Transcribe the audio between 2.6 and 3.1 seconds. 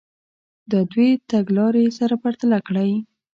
کړئ.